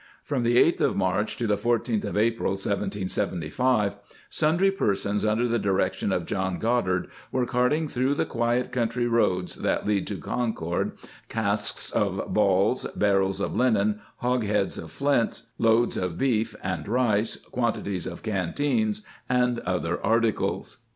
^ 0.01 0.03
From 0.23 0.41
the 0.41 0.57
8th 0.57 0.81
of 0.81 0.95
March 0.95 1.37
to 1.37 1.45
the 1.45 1.57
14th 1.57 2.05
of 2.05 2.17
April, 2.17 2.53
1775, 2.53 3.97
sundry 4.31 4.71
persons 4.71 5.23
under 5.23 5.47
the 5.47 5.59
direction 5.59 6.11
of 6.11 6.25
John 6.25 6.57
Goddard 6.57 7.07
were 7.31 7.45
carting 7.45 7.87
through 7.87 8.15
the 8.15 8.25
quiet 8.25 8.71
country 8.71 9.05
roads 9.05 9.57
that 9.57 9.85
lead 9.85 10.07
to 10.07 10.17
Concord 10.17 10.93
casks 11.29 11.91
of 11.91 12.33
balls, 12.33 12.85
barrels 12.95 13.39
of 13.39 13.55
linen, 13.55 14.01
hogsheads 14.23 14.79
of 14.79 14.89
flints, 14.89 15.51
loads 15.59 15.95
of 15.97 16.17
beef 16.17 16.55
and 16.63 16.87
rice, 16.87 17.35
quan 17.35 17.73
tities 17.73 18.11
of 18.11 18.23
canteens 18.23 19.03
and 19.29 19.59
other 19.59 20.03
articles. 20.03 20.77